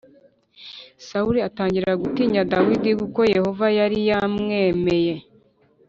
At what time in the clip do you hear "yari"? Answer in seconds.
3.77-3.99